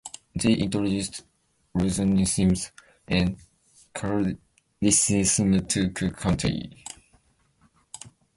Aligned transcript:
They 0.35 0.53
introduced 0.53 1.21
Lutheranism 1.75 2.53
and 3.07 3.37
Catholicism 3.93 5.63
to 5.67 5.91
Cook 5.91 6.17
County. 6.17 6.83